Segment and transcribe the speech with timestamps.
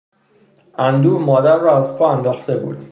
[0.77, 2.77] اندوه، مادر را از پا انداخته بود.